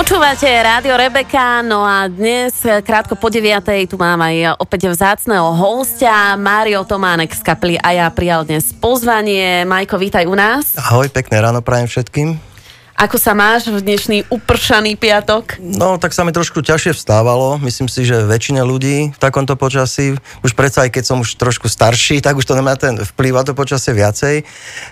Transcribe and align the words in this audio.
Počúvate 0.00 0.48
Rádio 0.48 0.96
Rebeka, 0.96 1.60
no 1.60 1.84
a 1.84 2.08
dnes 2.08 2.64
krátko 2.64 3.20
po 3.20 3.28
9. 3.28 3.60
tu 3.84 4.00
mám 4.00 4.16
aj 4.24 4.56
opäť 4.56 4.88
vzácného 4.88 5.52
hostia, 5.52 6.40
Mário 6.40 6.80
Tománek 6.88 7.36
z 7.36 7.44
kapely 7.44 7.76
a 7.76 7.92
ja 7.92 8.06
prijal 8.08 8.48
dnes 8.48 8.72
pozvanie. 8.72 9.68
Majko, 9.68 10.00
vítaj 10.00 10.24
u 10.24 10.32
nás. 10.32 10.72
Ahoj, 10.80 11.12
pekné 11.12 11.44
ráno 11.44 11.60
prajem 11.60 11.84
všetkým. 11.84 12.49
Ako 13.00 13.16
sa 13.16 13.32
máš 13.32 13.64
v 13.64 13.80
dnešný 13.80 14.28
upršaný 14.28 14.92
piatok? 14.92 15.56
No, 15.56 15.96
tak 15.96 16.12
sa 16.12 16.20
mi 16.20 16.36
trošku 16.36 16.60
ťažšie 16.60 16.92
vstávalo. 16.92 17.56
Myslím 17.64 17.88
si, 17.88 18.04
že 18.04 18.28
väčšina 18.28 18.60
ľudí 18.60 19.16
v 19.16 19.18
takomto 19.18 19.56
počasí, 19.56 20.20
už 20.44 20.52
predsa 20.52 20.84
aj 20.84 20.92
keď 20.92 21.04
som 21.08 21.16
už 21.24 21.40
trošku 21.40 21.64
starší, 21.64 22.20
tak 22.20 22.36
už 22.36 22.44
to 22.44 22.52
nemá 22.52 22.76
ten 22.76 23.00
vplyv 23.00 23.40
a 23.40 23.42
to 23.48 23.56
počasie 23.56 23.96
viacej. 23.96 24.44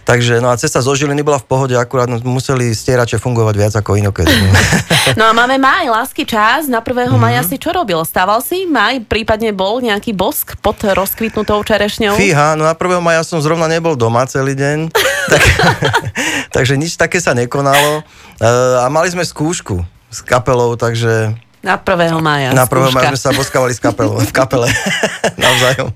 Takže, 0.09 0.41
no 0.41 0.49
a 0.49 0.57
cesta 0.57 0.81
zo 0.81 0.97
Žiliny 0.97 1.21
bola 1.21 1.37
v 1.37 1.53
pohode, 1.53 1.77
akurát 1.77 2.09
museli 2.25 2.73
stierače 2.73 3.21
fungovať 3.21 3.55
viac 3.61 3.75
ako 3.77 4.01
inokedy. 4.01 4.33
no 5.21 5.29
a 5.29 5.37
máme 5.37 5.61
maj, 5.61 5.93
lásky 5.93 6.25
čas. 6.25 6.65
Na 6.65 6.81
1. 6.81 6.89
Mm-hmm. 6.89 7.21
maja 7.21 7.45
si 7.45 7.61
čo 7.61 7.77
robil? 7.77 8.01
Stával 8.09 8.41
si 8.41 8.65
maj, 8.65 9.05
prípadne 9.05 9.53
bol 9.53 9.85
nejaký 9.85 10.17
bosk 10.17 10.57
pod 10.65 10.81
rozkvitnutou 10.81 11.61
čerešňou? 11.61 12.17
Fíha, 12.17 12.57
no 12.57 12.65
na 12.65 12.73
1. 12.73 13.05
maja 13.05 13.21
som 13.21 13.37
zrovna 13.45 13.69
nebol 13.69 13.93
doma 14.01 14.25
celý 14.25 14.57
deň. 14.57 14.97
Tak, 15.29 15.43
takže 16.57 16.75
nič 16.81 16.97
také 16.97 17.21
sa 17.21 17.37
nekonalo. 17.37 18.03
Uh, 18.39 18.83
a 18.83 18.87
mali 18.89 19.13
sme 19.13 19.23
skúšku 19.23 19.81
s 20.09 20.21
kapelou, 20.25 20.75
takže... 20.75 21.37
Na 21.61 21.77
1. 21.77 22.17
maja. 22.23 22.55
Na 22.55 22.65
1. 22.65 22.97
maja 22.97 23.13
sme 23.13 23.21
sa 23.21 23.31
boskávali 23.35 23.75
s 23.77 23.83
kapelou, 23.83 24.19
v 24.19 24.33
kapele. 24.33 24.71
Navzájom. 25.43 25.91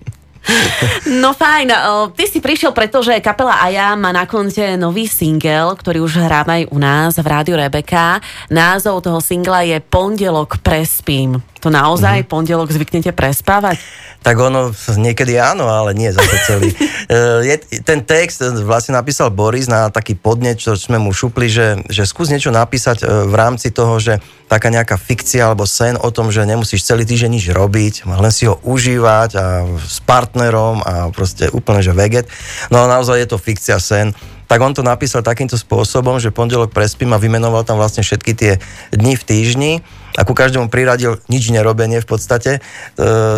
No 1.06 1.30
fajn, 1.38 1.70
ty 2.18 2.26
si 2.26 2.42
prišiel, 2.42 2.74
pretože 2.74 3.14
kapela 3.22 3.62
Aja 3.62 3.94
má 3.94 4.10
na 4.10 4.26
konte 4.26 4.74
nový 4.74 5.06
single, 5.06 5.78
ktorý 5.78 6.02
už 6.02 6.18
hráme 6.18 6.66
aj 6.66 6.74
u 6.74 6.78
nás 6.82 7.14
v 7.14 7.26
Rádiu 7.26 7.54
Rebeka. 7.54 8.18
Názov 8.50 9.06
toho 9.06 9.22
singla 9.22 9.62
je 9.62 9.78
Pondelok 9.78 10.58
prespím. 10.58 11.38
To 11.62 11.70
naozaj 11.70 12.26
mm-hmm. 12.26 12.32
pondelok 12.32 12.74
zvyknete 12.74 13.14
prespávať? 13.14 13.78
Tak 14.22 14.38
ono 14.38 14.70
niekedy 14.98 15.38
áno, 15.38 15.66
ale 15.66 15.94
nie 15.94 16.10
zase 16.10 16.36
celý. 16.46 16.70
E, 17.12 17.58
ten 17.84 18.00
text 18.06 18.40
vlastne 18.64 18.96
napísal 18.96 19.28
Boris 19.28 19.68
na 19.68 19.92
taký 19.92 20.16
podnet, 20.16 20.56
čo 20.56 20.78
sme 20.78 20.96
mu 20.96 21.12
šupli, 21.12 21.50
že, 21.50 21.82
že 21.90 22.08
skús 22.08 22.32
niečo 22.32 22.48
napísať 22.48 23.04
e, 23.04 23.28
v 23.28 23.34
rámci 23.36 23.68
toho, 23.68 24.00
že 24.00 24.22
taká 24.48 24.72
nejaká 24.72 24.96
fikcia 24.96 25.50
alebo 25.50 25.68
sen 25.68 25.98
o 25.98 26.08
tom, 26.08 26.32
že 26.32 26.46
nemusíš 26.48 26.88
celý 26.88 27.04
týždeň 27.04 27.30
nič 27.36 27.46
robiť, 27.52 28.08
len 28.08 28.32
si 28.32 28.48
ho 28.48 28.56
užívať 28.64 29.30
a 29.34 29.44
s 29.76 30.00
partnerom 30.00 30.80
a 30.80 31.10
proste 31.12 31.52
úplne, 31.52 31.84
že 31.84 31.92
veget. 31.92 32.30
No 32.72 32.86
a 32.86 32.88
naozaj 32.88 33.18
je 33.20 33.28
to 33.28 33.36
fikcia, 33.36 33.76
sen 33.82 34.16
tak 34.48 34.60
on 34.60 34.76
to 34.76 34.84
napísal 34.84 35.24
takýmto 35.24 35.56
spôsobom, 35.56 36.20
že 36.20 36.28
pondelok 36.28 36.76
prespím 36.76 37.16
a 37.16 37.20
vymenoval 37.20 37.64
tam 37.64 37.80
vlastne 37.80 38.04
všetky 38.04 38.32
tie 38.36 38.52
dni 38.92 39.16
v 39.16 39.24
týždni 39.24 39.72
a 40.16 40.22
ku 40.26 40.36
každému 40.36 40.68
priradil 40.68 41.20
nič 41.28 41.48
nerobenie 41.48 42.00
v 42.02 42.08
podstate. 42.08 42.52
E, 42.58 42.60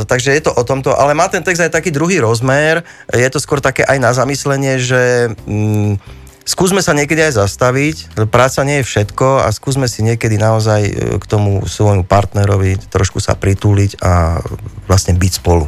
takže 0.05 0.35
je 0.35 0.43
to 0.43 0.53
o 0.53 0.63
tomto, 0.67 0.95
ale 0.95 1.15
má 1.15 1.31
ten 1.31 1.43
text 1.43 1.63
aj 1.63 1.75
taký 1.75 1.95
druhý 1.95 2.19
rozmer, 2.19 2.83
je 3.11 3.29
to 3.31 3.39
skôr 3.39 3.63
také 3.63 3.87
aj 3.87 3.99
na 4.03 4.11
zamyslenie, 4.11 4.83
že 4.83 5.33
mm, 5.47 5.99
skúsme 6.45 6.85
sa 6.85 6.93
niekedy 6.93 7.25
aj 7.25 7.41
zastaviť, 7.41 7.97
práca 8.29 8.61
nie 8.67 8.83
je 8.83 8.89
všetko 8.89 9.47
a 9.47 9.49
skúsme 9.51 9.89
si 9.89 10.05
niekedy 10.05 10.37
naozaj 10.37 10.81
e, 10.85 10.93
k 11.19 11.25
tomu 11.25 11.65
svojmu 11.65 12.05
partnerovi 12.05 12.79
trošku 12.91 13.19
sa 13.19 13.39
pritúliť 13.39 14.03
a 14.05 14.43
vlastne 14.87 15.17
byť 15.17 15.33
spolu. 15.33 15.67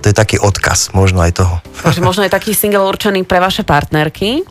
To 0.00 0.06
je 0.08 0.14
taký 0.16 0.40
odkaz 0.40 0.96
možno 0.96 1.20
aj 1.20 1.44
toho. 1.44 1.60
Takže 1.84 2.00
možno 2.00 2.24
je 2.24 2.32
taký 2.32 2.56
single 2.56 2.88
určený 2.88 3.28
pre 3.28 3.42
vaše 3.42 3.66
partnerky? 3.66 4.46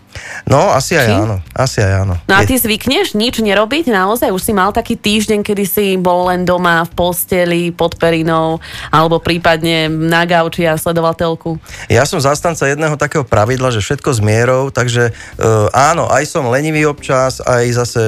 No, 0.48 0.72
asi 0.72 0.96
aj 0.96 1.08
Či? 1.08 1.14
áno. 1.14 1.36
Asi 1.52 1.78
aj 1.84 1.94
áno. 2.08 2.16
No 2.26 2.34
a 2.34 2.42
ty 2.48 2.56
zvykneš 2.58 3.14
nič 3.14 3.44
nerobiť? 3.44 3.92
Naozaj 3.92 4.32
už 4.32 4.42
si 4.42 4.54
mal 4.56 4.72
taký 4.72 4.96
týždeň, 4.96 5.44
kedy 5.44 5.64
si 5.68 5.86
bol 6.00 6.32
len 6.32 6.48
doma 6.48 6.88
v 6.88 6.92
posteli, 6.96 7.64
pod 7.70 8.00
perinou, 8.00 8.58
alebo 8.90 9.22
prípadne 9.22 9.92
na 9.92 10.24
gauči 10.24 10.66
a 10.66 10.80
sledoval 10.80 11.14
telku? 11.14 11.60
Ja 11.92 12.08
som 12.08 12.18
zastanca 12.24 12.66
jedného 12.66 12.96
takého 12.96 13.28
pravidla, 13.28 13.70
že 13.70 13.84
všetko 13.84 14.10
s 14.16 14.20
mierou, 14.24 14.64
takže 14.72 15.12
uh, 15.14 15.68
áno, 15.76 16.08
aj 16.08 16.24
som 16.26 16.48
lenivý 16.48 16.88
občas, 16.88 17.44
aj 17.44 17.66
zase 17.76 18.02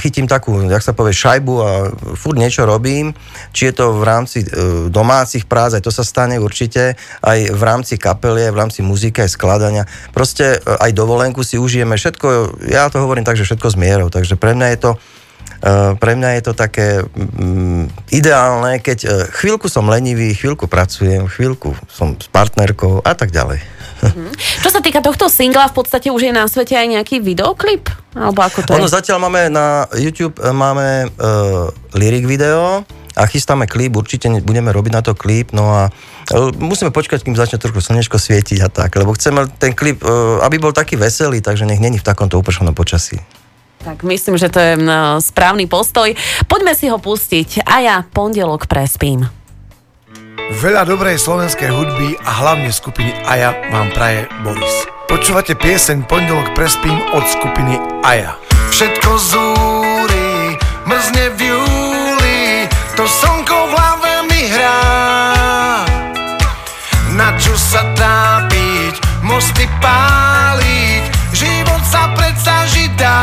chytím 0.00 0.24
takú, 0.24 0.56
jak 0.64 0.82
sa 0.82 0.96
povie, 0.96 1.12
šajbu 1.14 1.54
a 1.60 1.70
furt 2.16 2.40
niečo 2.40 2.64
robím. 2.64 3.12
Či 3.52 3.70
je 3.70 3.74
to 3.76 3.94
v 4.00 4.02
rámci 4.02 4.38
uh, 4.42 4.88
domácich 4.88 5.44
prác, 5.44 5.76
aj 5.76 5.84
to 5.84 5.92
sa 5.92 6.02
stane 6.02 6.40
určite, 6.40 6.96
aj 7.20 7.38
v 7.52 7.62
rámci 7.62 8.00
kapelie, 8.00 8.48
v 8.48 8.56
rámci 8.56 8.80
muziky, 8.80 9.20
aj 9.20 9.36
skladania. 9.36 9.84
Proste 10.16 10.58
uh, 10.58 10.80
aj 10.80 10.90
dovolenku 10.96 11.43
si 11.44 11.60
užijeme 11.60 11.94
všetko, 11.94 12.58
ja 12.66 12.88
to 12.88 12.98
hovorím 13.04 13.22
tak, 13.22 13.36
že 13.36 13.44
všetko 13.44 13.68
s 13.70 13.76
mierou, 13.76 14.08
takže 14.08 14.34
pre 14.40 14.56
mňa 14.56 14.68
je 14.74 14.80
to 14.80 14.92
Uh, 15.64 15.96
pre 15.96 16.12
mňa 16.12 16.36
je 16.36 16.42
to 16.44 16.52
také 16.52 17.00
um, 17.00 17.88
ideálne, 18.12 18.84
keď 18.84 18.98
uh, 19.04 19.12
chvíľku 19.32 19.72
som 19.72 19.88
lenivý, 19.88 20.36
chvíľku 20.36 20.68
pracujem, 20.68 21.24
chvíľku 21.24 21.72
som 21.88 22.20
s 22.20 22.28
partnerkou 22.28 23.00
a 23.00 23.12
tak 23.16 23.32
ďalej. 23.32 23.64
Mm-hmm. 24.04 24.30
Čo 24.60 24.68
sa 24.68 24.84
týka 24.84 25.00
tohto 25.00 25.32
singla, 25.32 25.72
v 25.72 25.80
podstate 25.80 26.12
už 26.12 26.28
je 26.28 26.32
na 26.36 26.44
svete 26.44 26.76
aj 26.76 27.00
nejaký 27.00 27.16
videoklip? 27.24 27.88
Alebo 28.12 28.44
ako 28.44 28.60
to 28.60 28.76
ono 28.76 28.84
je? 28.84 28.92
zatiaľ 28.92 29.24
máme 29.24 29.48
na 29.48 29.88
YouTube 29.96 30.36
e, 30.36 30.52
máme 30.52 31.08
uh, 31.08 31.72
lyric 31.96 32.28
video, 32.28 32.84
a 33.14 33.26
chystáme 33.30 33.70
klip, 33.70 33.94
určite 33.94 34.26
budeme 34.42 34.74
robiť 34.74 34.92
na 34.92 35.02
to 35.02 35.14
klip, 35.14 35.54
no 35.54 35.70
a 35.70 35.82
e, 36.34 36.50
musíme 36.58 36.90
počkať, 36.90 37.22
kým 37.22 37.38
začne 37.38 37.62
trošku 37.62 37.78
slnečko 37.78 38.18
svietiť 38.18 38.58
a 38.66 38.68
tak, 38.68 38.94
lebo 38.98 39.14
chceme 39.14 39.46
ten 39.58 39.72
klip, 39.72 40.02
e, 40.02 40.10
aby 40.42 40.58
bol 40.58 40.74
taký 40.74 40.98
veselý, 40.98 41.38
takže 41.38 41.66
nech 41.66 41.78
není 41.78 42.02
v 42.02 42.06
takomto 42.06 42.38
upršanom 42.42 42.74
počasí. 42.74 43.22
Tak 43.84 44.00
myslím, 44.02 44.40
že 44.40 44.48
to 44.48 44.58
je 44.58 44.80
správny 45.20 45.68
postoj. 45.68 46.08
Poďme 46.48 46.72
si 46.72 46.88
ho 46.88 46.96
pustiť 46.96 47.68
a 47.68 47.84
ja 47.84 47.96
pondelok 48.00 48.64
prespím. 48.64 49.28
Veľa 50.56 50.84
dobrej 50.88 51.20
slovenskej 51.20 51.72
hudby 51.72 52.20
a 52.20 52.30
hlavne 52.44 52.68
skupiny 52.68 53.12
Aja 53.24 53.56
vám 53.72 53.92
praje 53.96 54.28
Boris. 54.44 54.84
Počúvate 55.08 55.56
pieseň 55.56 56.04
Pondelok 56.04 56.52
prespím 56.52 57.00
od 57.12 57.24
skupiny 57.28 57.80
Aja. 58.04 58.36
Všetko 58.68 59.10
zúri, 59.20 60.56
mrzne 60.84 61.24
v 61.36 61.40
júli, 61.48 61.73
to 62.94 63.08
slnko 63.10 63.58
v 63.66 63.72
hlave 63.74 64.12
mi 64.30 64.42
hrá. 64.54 64.78
Na 67.18 67.34
čo 67.38 67.54
sa 67.58 67.82
tápiť, 67.94 68.94
mosty 69.22 69.66
páliť, 69.82 71.02
život 71.34 71.82
sa 71.82 72.14
predsa 72.14 72.66
žiť 72.70 72.90
dá. 72.94 73.22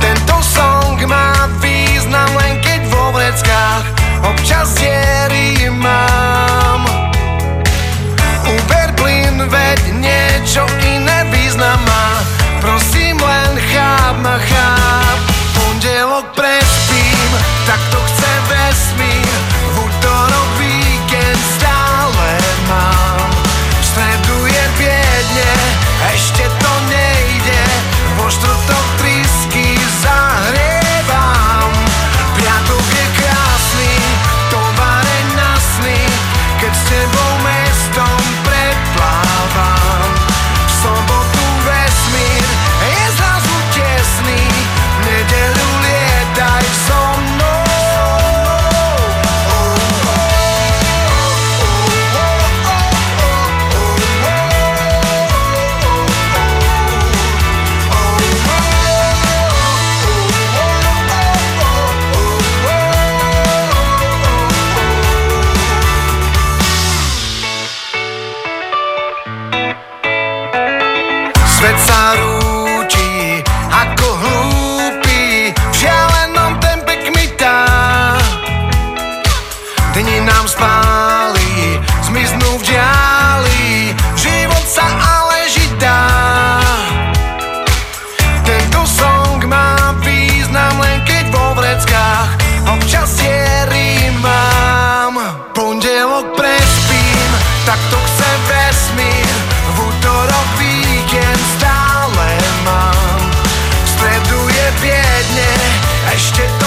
Tento 0.00 0.36
song 0.40 0.96
má 1.04 1.48
význam 1.60 2.28
len 2.40 2.56
keď 2.64 2.80
vo 2.88 3.12
vreckách 3.12 3.84
občas 4.24 4.72
diery 4.80 5.15
pondelok 95.66 96.26
prespím, 96.36 97.30
tak 97.66 97.78
to 97.90 97.96
chce 97.96 98.30
vesmír, 98.46 99.26
v 99.74 99.80
útorok 99.82 100.48
víkend 100.58 101.42
stále 101.58 102.38
mám. 102.62 103.30
V 103.84 103.88
stredu 103.90 104.48
je 104.48 104.66
biedne, 104.78 105.52
ešte 106.14 106.46
to 106.62 106.65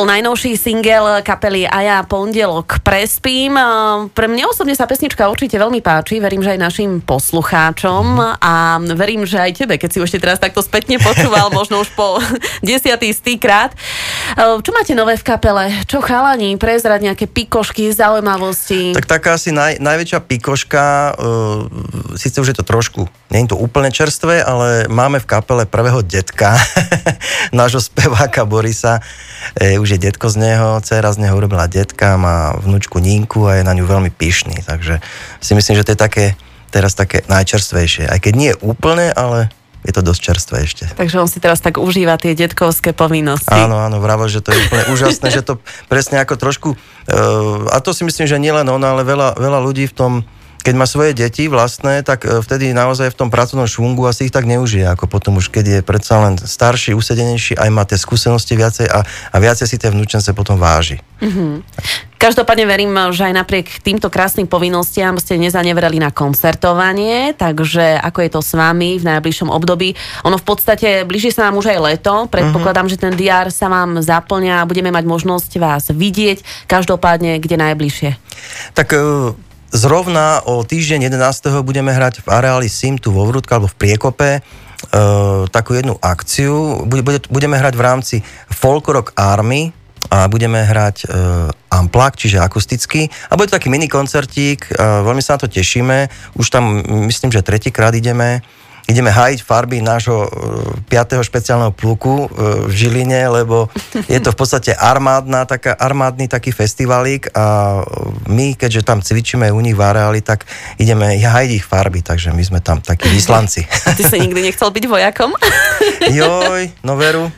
bol 0.00 0.08
najnovší 0.08 0.56
single 0.56 1.20
kapely 1.20 1.68
A 1.68 1.84
ja 1.84 1.98
pondelok 2.00 2.80
prespím. 2.80 3.52
Pre 4.16 4.26
mňa 4.32 4.48
osobne 4.48 4.72
sa 4.72 4.88
pesnička 4.88 5.28
určite 5.28 5.60
veľmi 5.60 5.84
páči, 5.84 6.24
verím, 6.24 6.40
že 6.40 6.56
aj 6.56 6.72
našim 6.72 6.90
poslucháčom 7.04 8.16
a 8.40 8.80
verím, 8.96 9.28
že 9.28 9.36
aj 9.36 9.60
tebe, 9.60 9.76
keď 9.76 9.90
si 9.92 10.00
už 10.00 10.16
teraz 10.16 10.40
takto 10.40 10.64
spätne 10.64 10.96
počúval, 10.96 11.52
možno 11.60 11.84
už 11.84 11.92
po 11.92 12.16
desiatý 12.64 13.12
stýkrát. 13.12 13.76
Čo 14.40 14.72
máte 14.72 14.96
nové 14.96 15.20
v 15.20 15.26
kapele? 15.36 15.68
Čo 15.84 16.00
chalani? 16.00 16.56
Prezrať 16.56 17.04
nejaké 17.04 17.28
pikošky, 17.28 17.92
zaujímavosti? 17.92 18.96
Tak 18.96 19.04
taká 19.04 19.36
asi 19.36 19.52
naj, 19.52 19.84
najväčšia 19.84 20.24
pikoška, 20.24 21.12
uh, 21.12 22.16
síce 22.16 22.40
už 22.40 22.48
je 22.48 22.56
to 22.56 22.64
trošku, 22.64 23.04
nie 23.30 23.46
je 23.46 23.54
to 23.54 23.62
úplne 23.62 23.94
čerstvé, 23.94 24.42
ale 24.42 24.90
máme 24.90 25.22
v 25.22 25.28
kapele 25.30 25.62
prvého 25.62 26.02
detka, 26.02 26.58
nášho 27.54 27.78
speváka 27.78 28.42
Borisa 28.42 28.98
e, 29.54 29.78
už 29.78 29.96
je 29.96 30.10
detko 30.10 30.26
z 30.26 30.50
neho, 30.50 30.82
dcera 30.82 31.14
z 31.14 31.22
neho 31.22 31.34
urobila 31.38 31.70
detka, 31.70 32.18
má 32.18 32.58
vnúčku 32.58 32.98
Ninku 32.98 33.46
a 33.46 33.62
je 33.62 33.64
na 33.66 33.74
ňu 33.78 33.86
veľmi 33.86 34.10
pyšný, 34.10 34.66
takže 34.66 34.98
si 35.38 35.52
myslím, 35.54 35.78
že 35.78 35.86
to 35.86 35.92
je 35.94 36.00
také, 36.02 36.26
teraz 36.74 36.98
také 36.98 37.22
najčerstvejšie. 37.30 38.10
Aj 38.10 38.18
keď 38.18 38.32
nie 38.34 38.50
je 38.50 38.60
úplne, 38.66 39.14
ale 39.14 39.54
je 39.80 39.92
to 39.96 40.04
dosť 40.04 40.20
čerstvé 40.20 40.56
ešte. 40.66 40.84
Takže 40.92 41.16
on 41.22 41.30
si 41.30 41.40
teraz 41.40 41.64
tak 41.64 41.80
užíva 41.80 42.20
tie 42.20 42.36
detkovské 42.36 42.92
povinnosti. 42.92 43.48
Áno, 43.48 43.80
áno, 43.80 43.96
vravel, 44.02 44.28
že 44.28 44.44
to 44.44 44.52
je 44.52 44.60
úplne 44.68 44.84
úžasné, 44.92 45.32
že 45.32 45.40
to 45.40 45.56
presne 45.88 46.20
ako 46.20 46.36
trošku, 46.36 46.68
uh, 46.74 47.64
a 47.72 47.80
to 47.80 47.96
si 47.96 48.04
myslím, 48.04 48.28
že 48.28 48.36
nielen 48.36 48.68
on, 48.68 48.82
ale 48.84 49.06
veľa, 49.08 49.40
veľa 49.40 49.58
ľudí 49.64 49.88
v 49.88 49.94
tom, 49.96 50.12
keď 50.60 50.74
má 50.76 50.86
svoje 50.86 51.16
deti 51.16 51.48
vlastné, 51.48 52.04
tak 52.04 52.28
e, 52.28 52.44
vtedy 52.44 52.76
naozaj 52.76 53.12
v 53.12 53.18
tom 53.18 53.28
pracovnom 53.32 53.64
švungu 53.64 54.04
asi 54.04 54.28
ich 54.28 54.34
tak 54.34 54.44
neužije, 54.44 54.86
ako 54.92 55.08
potom 55.08 55.40
už 55.40 55.48
keď 55.48 55.64
je 55.66 55.80
predsa 55.80 56.20
len 56.20 56.34
starší, 56.36 56.92
usedenejší, 56.92 57.56
aj 57.56 57.70
má 57.72 57.82
tie 57.88 57.96
skúsenosti 57.96 58.54
viacej 58.56 58.86
a, 58.88 59.02
a 59.04 59.36
viacej 59.40 59.66
si 59.66 59.76
tie 59.80 59.88
vnúčence 59.88 60.30
potom 60.36 60.60
váži. 60.60 61.00
Mm-hmm. 61.20 61.52
Každopádne 62.20 62.68
verím, 62.68 62.92
že 63.16 63.32
aj 63.32 63.34
napriek 63.40 63.80
týmto 63.80 64.12
krásnym 64.12 64.44
povinnostiam 64.44 65.16
ste 65.16 65.40
nezanevreli 65.40 65.96
na 65.96 66.12
koncertovanie, 66.12 67.32
takže 67.32 67.96
ako 67.96 68.18
je 68.20 68.30
to 68.36 68.40
s 68.44 68.52
vami 68.52 69.00
v 69.00 69.08
najbližšom 69.08 69.48
období? 69.48 69.96
Ono 70.28 70.36
v 70.36 70.44
podstate 70.44 71.08
blíži 71.08 71.32
sa 71.32 71.48
nám 71.48 71.56
už 71.56 71.72
aj 71.72 71.80
leto, 71.80 72.28
predpokladám, 72.28 72.92
mm-hmm. 72.92 73.00
že 73.00 73.04
ten 73.08 73.14
diár 73.16 73.48
sa 73.48 73.72
vám 73.72 74.04
zaplňa 74.04 74.60
a 74.60 74.68
budeme 74.68 74.92
mať 74.92 75.04
možnosť 75.08 75.50
vás 75.56 75.88
vidieť, 75.88 76.68
každopádne 76.68 77.40
kde 77.40 77.56
najbližšie? 77.56 78.10
Tak 78.76 78.92
e, 78.92 79.00
Zrovna 79.70 80.42
o 80.50 80.66
týždeň 80.66 81.06
11. 81.06 81.62
budeme 81.62 81.94
hrať 81.94 82.26
v 82.26 82.34
areáli 82.34 82.66
SIM 82.66 82.98
tu 82.98 83.14
vo 83.14 83.22
Vrútka 83.22 83.54
alebo 83.54 83.70
v 83.70 83.78
Priekope 83.78 84.30
e, 84.34 84.40
takú 85.46 85.78
jednu 85.78 85.94
akciu. 86.02 86.82
Bude, 86.90 87.06
bude, 87.06 87.22
budeme 87.30 87.54
hrať 87.54 87.78
v 87.78 87.82
rámci 87.86 88.16
Folk 88.50 88.90
Rock 88.90 89.14
Army 89.14 89.70
a 90.10 90.26
budeme 90.26 90.66
hrať 90.66 91.06
e, 91.06 91.14
amplak, 91.70 92.18
čiže 92.18 92.42
akusticky. 92.42 93.06
A 93.30 93.38
bude 93.38 93.46
to 93.46 93.62
taký 93.62 93.70
mini 93.70 93.86
koncertík, 93.86 94.74
e, 94.74 94.74
veľmi 94.74 95.22
sa 95.22 95.38
na 95.38 95.46
to 95.46 95.48
tešíme. 95.48 96.10
Už 96.34 96.50
tam 96.50 96.82
myslím, 97.06 97.30
že 97.30 97.46
tretíkrát 97.46 97.94
ideme 97.94 98.42
ideme 98.90 99.14
hájiť 99.14 99.46
farby 99.46 99.78
nášho 99.78 100.26
5. 100.90 100.90
E, 100.90 101.22
špeciálneho 101.22 101.70
pluku 101.70 102.26
e, 102.26 102.66
v 102.66 102.72
Žiline, 102.74 103.30
lebo 103.30 103.70
je 104.10 104.18
to 104.18 104.34
v 104.34 104.38
podstate 104.38 104.74
armádna, 104.74 105.46
taká, 105.46 105.78
armádny 105.78 106.26
taký 106.26 106.50
festivalík 106.50 107.30
a 107.32 107.78
my, 108.26 108.58
keďže 108.58 108.82
tam 108.82 108.98
cvičíme 108.98 109.46
u 109.54 109.60
nich 109.62 109.78
v 109.78 109.82
areáli, 109.86 110.20
tak 110.20 110.42
ideme 110.82 111.14
hájiť 111.14 111.50
ich 111.54 111.64
farby, 111.64 112.02
takže 112.02 112.34
my 112.34 112.42
sme 112.42 112.58
tam 112.58 112.82
takí 112.82 113.06
vyslanci. 113.06 113.62
A 113.88 113.94
ty 113.94 114.02
si 114.02 114.18
nikdy 114.18 114.50
nechcel 114.50 114.68
byť 114.74 114.84
vojakom? 114.90 115.30
Joj, 116.18 116.74
no 116.82 116.98
veru. 116.98 117.30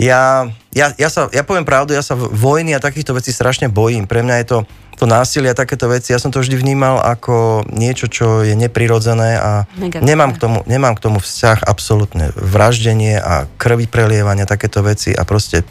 Ja, 0.00 0.48
ja, 0.72 0.96
ja, 0.96 1.08
sa, 1.12 1.28
ja 1.28 1.44
poviem 1.44 1.68
pravdu, 1.68 1.92
ja 1.92 2.00
sa 2.00 2.16
vojny 2.16 2.72
a 2.72 2.80
takýchto 2.80 3.12
vecí 3.12 3.36
strašne 3.36 3.68
bojím. 3.68 4.08
Pre 4.08 4.24
mňa 4.24 4.36
je 4.40 4.46
to 4.48 4.58
to 5.00 5.08
násilie 5.08 5.48
a 5.48 5.56
takéto 5.56 5.88
veci, 5.88 6.12
ja 6.12 6.20
som 6.20 6.28
to 6.28 6.44
vždy 6.44 6.60
vnímal 6.60 7.00
ako 7.00 7.64
niečo, 7.72 8.12
čo 8.12 8.44
je 8.44 8.52
neprirodzené 8.52 9.40
a 9.40 9.64
nemám 9.80 10.36
k, 10.36 10.38
tomu, 10.44 10.58
nemám 10.68 10.92
k 10.92 11.08
tomu 11.08 11.18
vzťah 11.24 11.64
absolútne. 11.64 12.36
Vraždenie 12.36 13.16
a 13.16 13.48
krvi 13.56 13.88
prelievania, 13.88 14.44
takéto 14.44 14.84
veci 14.84 15.16
a 15.16 15.24
proste 15.24 15.64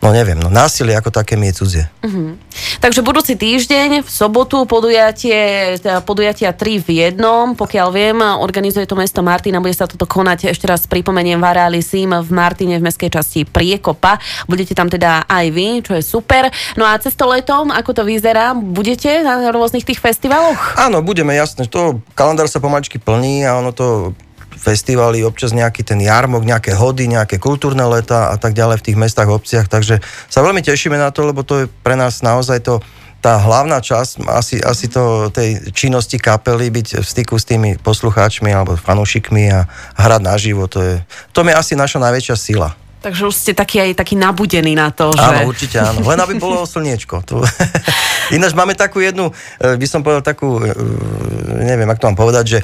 no 0.00 0.08
neviem, 0.16 0.40
no 0.40 0.48
násilie 0.48 0.96
ako 0.96 1.12
také 1.12 1.36
mi 1.36 1.52
je 1.52 1.60
cudzie. 1.60 1.84
Uh-huh. 2.00 2.36
Takže 2.80 3.04
budúci 3.04 3.36
týždeň, 3.36 4.00
v 4.00 4.10
sobotu 4.10 4.64
podujatie, 4.64 5.76
teda 5.76 6.00
podujatia 6.00 6.56
3 6.56 6.80
v 6.80 6.88
jednom, 6.88 7.52
pokiaľ 7.52 7.88
viem, 7.92 8.18
organizuje 8.20 8.88
to 8.88 8.96
mesto 8.96 9.20
Martina, 9.20 9.60
bude 9.60 9.76
sa 9.76 9.84
toto 9.84 10.08
konať, 10.08 10.48
ešte 10.48 10.64
raz 10.64 10.88
pripomeniem, 10.88 11.36
v 11.36 11.46
areáli 11.46 11.84
SIM 11.84 12.16
v 12.16 12.30
Martine 12.32 12.80
v 12.80 12.86
mestskej 12.88 13.12
časti 13.12 13.40
Priekopa. 13.44 14.16
Budete 14.48 14.72
tam 14.72 14.88
teda 14.88 15.28
aj 15.28 15.46
vy, 15.52 15.84
čo 15.84 15.92
je 15.92 16.02
super. 16.02 16.48
No 16.80 16.88
a 16.88 16.96
cez 16.96 17.12
to 17.12 17.28
letom, 17.28 17.68
ako 17.68 18.00
to 18.00 18.02
vyzerá, 18.08 18.56
budete 18.56 19.20
na 19.20 19.52
rôznych 19.52 19.84
tých 19.84 20.00
festivaloch? 20.00 20.80
Áno, 20.80 21.04
budeme, 21.04 21.36
jasné. 21.36 21.68
To 21.68 22.00
kalendár 22.16 22.48
sa 22.48 22.58
pomaličky 22.64 22.96
plní 22.96 23.44
a 23.44 23.60
ono 23.60 23.76
to 23.76 24.16
festivaly, 24.60 25.24
občas 25.24 25.56
nejaký 25.56 25.80
ten 25.80 25.96
jarmok, 26.04 26.44
nejaké 26.44 26.76
hody, 26.76 27.08
nejaké 27.08 27.40
kultúrne 27.40 27.82
leta 27.88 28.28
a 28.28 28.36
tak 28.36 28.52
ďalej 28.52 28.84
v 28.84 28.86
tých 28.92 29.00
mestách, 29.00 29.32
obciach, 29.32 29.66
takže 29.72 30.04
sa 30.28 30.44
veľmi 30.44 30.60
tešíme 30.60 31.00
na 31.00 31.08
to, 31.08 31.24
lebo 31.24 31.40
to 31.40 31.64
je 31.64 31.66
pre 31.80 31.96
nás 31.96 32.20
naozaj 32.20 32.60
to 32.60 32.84
tá 33.20 33.36
hlavná 33.36 33.84
časť 33.84 34.24
asi, 34.32 34.56
asi 34.64 34.88
to, 34.88 35.28
tej 35.28 35.72
činnosti 35.76 36.16
kapely, 36.16 36.72
byť 36.72 37.04
v 37.04 37.06
styku 37.06 37.36
s 37.36 37.44
tými 37.44 37.76
poslucháčmi 37.76 38.48
alebo 38.48 38.80
fanúšikmi 38.80 39.44
a 39.52 39.68
hrať 40.00 40.22
naživo, 40.24 40.64
to 40.64 40.80
je, 40.80 40.94
to 41.36 41.44
je 41.44 41.52
asi 41.52 41.76
naša 41.76 42.00
najväčšia 42.00 42.36
sila. 42.36 42.72
Takže 43.00 43.32
už 43.32 43.32
ste 43.32 43.52
taký 43.56 43.80
aj 43.80 43.96
taký 43.96 44.12
nabudení 44.12 44.76
na 44.76 44.92
to, 44.92 45.08
že... 45.16 45.24
Áno, 45.24 45.48
určite 45.48 45.80
áno. 45.80 46.04
Len 46.04 46.20
aby 46.20 46.36
bolo 46.36 46.68
slniečko. 46.68 47.24
Tu... 47.24 47.40
Ináč 48.36 48.52
máme 48.52 48.76
takú 48.76 49.00
jednu, 49.00 49.32
eh, 49.32 49.80
by 49.80 49.86
som 49.88 50.04
povedal 50.04 50.20
takú, 50.20 50.60
eh, 50.60 50.68
neviem, 51.64 51.88
ako 51.88 52.00
to 52.00 52.08
mám 52.12 52.20
povedať, 52.20 52.44
že 52.44 52.58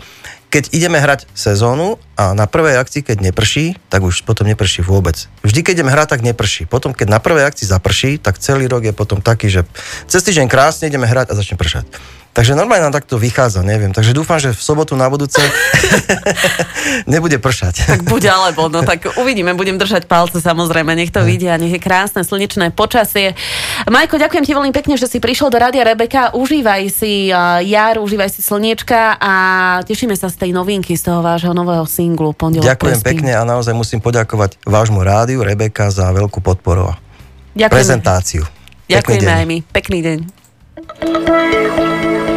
keď 0.50 0.72
ideme 0.72 1.02
hrať 1.02 1.26
sezónu 1.34 1.98
a 2.14 2.32
na 2.32 2.46
prvej 2.46 2.78
akcii, 2.78 3.02
keď 3.02 3.18
neprší, 3.20 3.76
tak 3.90 4.06
už 4.06 4.22
potom 4.22 4.46
neprší 4.46 4.80
vôbec. 4.80 5.28
Vždy, 5.42 5.60
keď 5.66 5.72
ideme 5.82 5.92
hrať, 5.92 6.16
tak 6.16 6.22
neprší. 6.22 6.64
Potom, 6.64 6.94
keď 6.94 7.18
na 7.18 7.20
prvej 7.20 7.44
akcii 7.44 7.66
zaprší, 7.66 8.10
tak 8.22 8.38
celý 8.38 8.70
rok 8.70 8.86
je 8.86 8.94
potom 8.94 9.18
taký, 9.18 9.50
že 9.50 9.66
cez 10.06 10.22
týždeň 10.22 10.46
krásne 10.46 10.86
ideme 10.86 11.04
hrať 11.04 11.30
a 11.30 11.38
začne 11.38 11.58
pršať. 11.58 11.84
Takže 12.36 12.52
normálne 12.52 12.84
nám 12.84 12.92
takto 12.92 13.16
vychádza, 13.16 13.64
neviem. 13.64 13.96
Takže 13.96 14.12
dúfam, 14.12 14.36
že 14.36 14.52
v 14.52 14.60
sobotu 14.60 14.92
na 14.92 15.08
budúce 15.08 15.40
nebude 17.12 17.40
pršať. 17.40 17.88
Tak 17.96 18.00
buď 18.04 18.28
alebo, 18.28 18.68
no 18.68 18.84
tak 18.84 19.08
uvidíme, 19.16 19.56
budem 19.56 19.80
držať 19.80 20.04
palce 20.04 20.44
samozrejme, 20.44 20.92
nech 20.92 21.08
to 21.08 21.24
vidia, 21.24 21.56
nech 21.56 21.72
je 21.72 21.80
krásne 21.80 22.20
slnečné 22.20 22.76
počasie. 22.76 23.32
Majko, 23.88 24.20
ďakujem 24.20 24.44
ti 24.44 24.52
veľmi 24.52 24.68
pekne, 24.76 25.00
že 25.00 25.08
si 25.08 25.16
prišiel 25.16 25.48
do 25.48 25.56
Rádia 25.56 25.80
Rebeka. 25.80 26.36
Užívaj 26.36 26.92
si 26.92 27.32
jar, 27.72 27.96
užívaj 27.96 28.28
si 28.28 28.44
slniečka 28.44 29.16
a 29.16 29.32
tešíme 29.88 30.12
sa 30.12 30.28
z 30.28 30.36
tej 30.36 30.50
novinky, 30.52 30.92
z 30.92 31.08
toho 31.08 31.24
vášho 31.24 31.56
nového 31.56 31.88
singlu 31.88 32.36
Pondelok 32.36 32.68
Ďakujem 32.68 33.00
prespím. 33.00 33.16
pekne 33.16 33.32
a 33.32 33.48
naozaj 33.48 33.72
musím 33.72 34.04
poďakovať 34.04 34.60
vášmu 34.68 35.00
rádiu 35.00 35.40
Rebeka 35.40 35.88
za 35.88 36.12
veľkú 36.12 36.44
podporu 36.44 36.92
a 36.92 37.00
Ďakujeme. 37.56 37.72
prezentáciu. 37.72 38.44
Ďakujeme 38.92 39.32
aj 39.32 39.46
my. 39.48 39.58
Pekný 39.72 39.98
deň. 40.04 40.35
Thank 40.76 42.30
you. 42.30 42.35